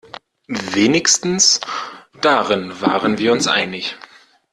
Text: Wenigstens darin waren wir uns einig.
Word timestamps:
Wenigstens 0.47 1.59
darin 2.21 2.81
waren 2.81 3.19
wir 3.19 3.31
uns 3.31 3.45
einig. 3.45 3.97